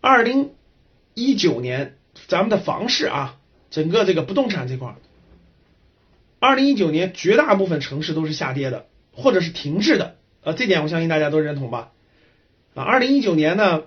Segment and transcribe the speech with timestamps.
[0.00, 0.50] 二零
[1.14, 1.96] 一九年
[2.28, 3.36] 咱们的房市啊，
[3.70, 4.94] 整个这个不动产这块儿，
[6.38, 11.90] 二零一九年绝大部分城市都是下跌的，或者是停滞的，呃，这点我相信大家都认同吧？
[12.74, 13.82] 啊，二零一九年呢，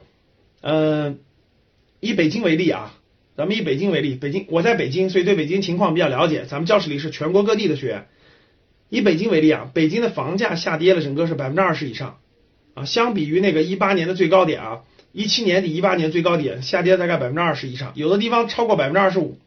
[0.60, 1.16] 呃，
[2.02, 3.00] 以北京为例啊，
[3.38, 6.46] 咱们以北京为例，北京我在北京，所以对北京情况比较了解。
[6.46, 8.08] 咱们教室里是全国各地的学员，
[8.90, 12.20] 以北京为例啊，北京的房价下跌了，整个是百分之二十以上
[12.74, 14.82] 啊，相比于那个一八年的最高点啊。
[15.12, 19.38] 一七年底、一八年最高点下跌大概百分之二十以上，有的地方超过百分之二十五，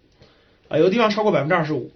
[0.69, 1.91] 啊，有的地方超过百分之二十五。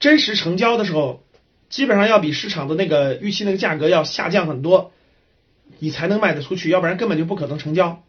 [0.00, 1.22] 真实成交的时候，
[1.68, 4.92] 基本上要比市场的那个预期那个价格要下降很多，
[5.78, 8.02] 你才能卖得出去，要不然根本就不可能成交，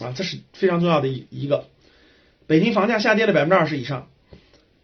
[0.00, 1.66] 啊，这是非常重要的一一个。
[2.46, 4.08] 北京房价下跌了百分之二十以上，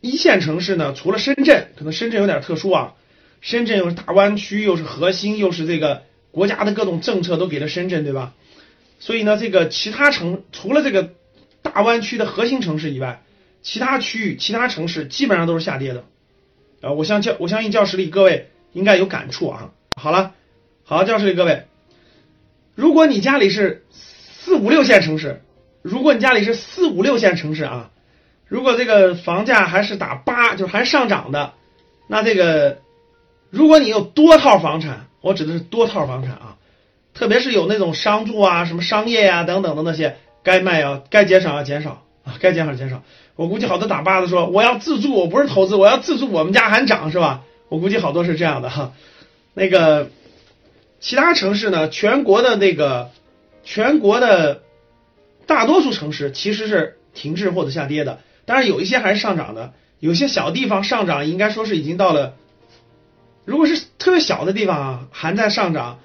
[0.00, 2.94] 一线城市呢，除了深圳，可能深圳有点特殊啊，
[3.40, 8.34] 深圳又是大湾区，又是核心，又是这个国家的各种政策都给了深圳，对吧？
[8.98, 11.10] 所以呢，这个其他城除了这个
[11.62, 13.22] 大湾区的核心城市以外，
[13.62, 16.04] 其他区域、其他城市基本上都是下跌的。
[16.80, 19.70] 啊，我相教我相信教室里各位应该有感触啊。
[19.94, 20.34] 好了，
[20.84, 21.66] 好，教室里各位，
[22.74, 25.42] 如果你家里是四五六线城市，
[25.82, 27.90] 如果你家里是四五六线城市啊，
[28.46, 31.54] 如果这个房价还是打八，就是还上涨的，
[32.06, 32.78] 那这个
[33.50, 36.56] 如果你有多套房产，我指的是多套房产啊。
[37.18, 43.02] 特别是有那种商住啊、什么商业呀等等的那些，该卖要该减少要减少啊，该减少减少。
[43.34, 47.42] 我估计好多打八的说我要自住，我不是投资，我要自住，我们家还涨是吧？
[47.68, 48.92] 我估计好多是这样的哈。
[49.52, 50.10] 那个
[51.00, 53.10] 其他城市呢，全国的那个
[53.64, 54.62] 全国的
[55.44, 62.34] 大多数城市其实是停滞或者下跌的，当然有一些还是上涨的，有些小地方上涨应该说是已经到了，
[63.44, 65.98] 如果是特别小的地方啊，还在上涨。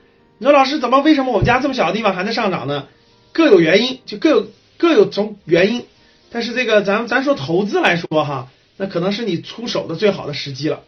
[0.44, 1.00] 你说老师怎么？
[1.00, 2.90] 为什么我们家这么小的地方还在上涨呢？
[3.32, 5.86] 各有原因，就各有各有种原因。
[6.32, 10.82] 但是这个咱咱说投资来说哈，那可能是你出手的最好的时机了。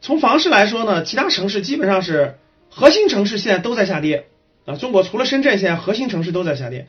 [0.00, 2.38] 从房市来说呢，其他城市基本上是
[2.68, 4.26] 核心城市现在都在下跌
[4.64, 4.74] 啊。
[4.74, 6.88] 中国除了深圳，现在核心城市都在下跌，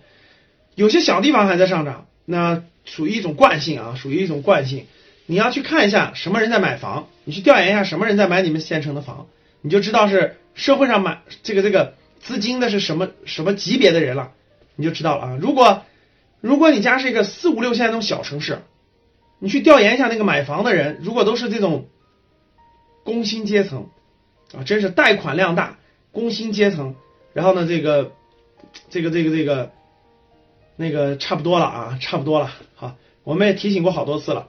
[0.73, 4.87] 有些小地方还在上涨，那属于一种惯性啊，属于一种惯性。
[5.27, 9.27] 你要去看一下什么人在买房，你去调研一下什么人在买你们县城的房，
[9.61, 10.37] 你就知道是。
[10.57, 14.33] 社会上买这个这个资金的是什么什么级别的人了，
[14.75, 15.37] 你就知道了啊。
[15.39, 15.83] 如果
[16.41, 18.63] 如果你家是一个四五六线那种小城市，
[19.39, 21.87] 你去调研一下那个买房的人，如果都是这种
[23.03, 23.89] 工薪阶层
[24.51, 25.77] 啊，真是贷款量大，
[26.11, 26.95] 工薪阶层，
[27.33, 28.11] 然后呢，这个
[28.89, 29.71] 这个这个这个
[30.75, 32.51] 那个差不多了啊，差不多了。
[32.75, 34.47] 好，我们也提醒过好多次了。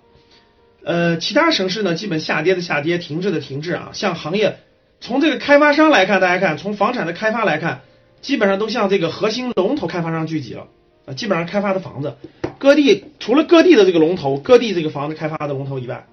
[0.83, 4.61] 呃，其他城市呢，基本下跌的下跌，停滞的停滞啊，像行业。
[5.01, 7.83] 从这个开发商来看，大家看，从房产的开发来看，
[8.21, 10.67] 基本上都向这个核心龙头开发商聚集了
[11.07, 12.17] 啊，基本上开发的房子，
[12.59, 16.07] 各地除了各地的这个龙头，各地这个房子开发的龙头以外，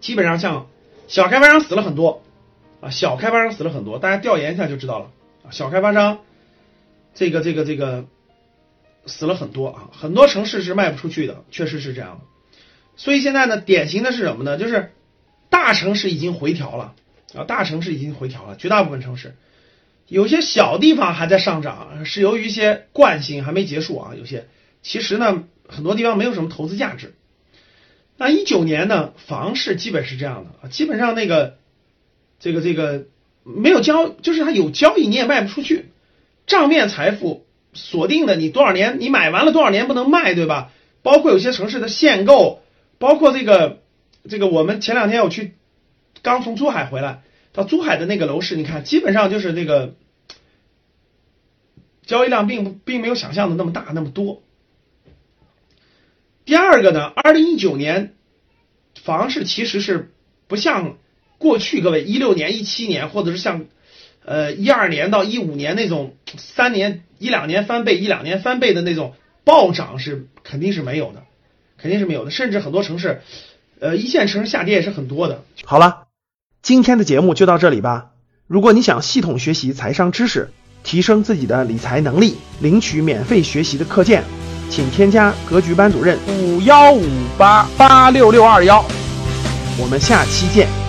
[0.00, 0.66] 基本上像
[1.06, 2.22] 小开发商死了很多
[2.80, 5.12] 啊，小开发商死了很多，大家调研一下就知道了
[5.44, 6.18] 啊，小开发商
[7.14, 8.04] 这个这个这个
[9.06, 12.24] 死了很多啊，很多城市是卖不出去的，确实是这样的，
[12.96, 14.58] 所以现在呢，典型的是什么呢？
[14.58, 14.92] 就是。
[15.50, 16.94] 大城市已经回调了
[17.34, 19.36] 啊，大城市已经回调了，绝大部分城市，
[20.08, 24.12] 有些小地方还在上涨，是由于一些惯性还没结束啊。
[24.16, 24.46] 有些
[24.82, 27.14] 其实呢，很多地方没有什么投资价值。
[28.16, 31.58] 那一九年呢，房市基本是这样的啊，基本上那个
[32.38, 33.06] 这个这个
[33.44, 35.90] 没有交，就是它有交易你也卖不出去，
[36.46, 37.44] 账面财富
[37.74, 40.70] 锁定的，你多少年你买完了多少年不能卖，对吧？
[41.02, 42.62] 包括有些城市的限购，
[42.98, 43.79] 包括这个。
[44.28, 45.54] 这个我们前两天我去，
[46.22, 47.22] 刚从珠海回来，
[47.52, 49.94] 到珠海的那个楼市，你看基本上就是那个
[52.04, 54.42] 交易量并不并没有想象的那么大那么多。
[56.44, 58.14] 第二个呢，二零一九年
[59.02, 60.12] 房市其实是
[60.48, 60.98] 不像
[61.38, 63.66] 过去各位一六年、一七年，或者是像
[64.24, 69.14] 呃一二年到一五年那种三年一两年翻倍、一两年翻倍的那种
[69.44, 71.22] 暴涨是肯定是没有的，
[71.78, 73.22] 肯定是没有的，甚至很多城市。
[73.80, 75.42] 呃，一线城市下跌也是很多的。
[75.64, 76.04] 好了，
[76.62, 78.10] 今天的节目就到这里吧。
[78.46, 80.50] 如果你想系统学习财商知识，
[80.82, 84.22] 提升自己的理财能力，领取免费学习的课件，
[84.68, 87.06] 请添加格局班主任五幺五
[87.38, 88.84] 八八六六二幺。
[89.78, 90.79] 我们下期见。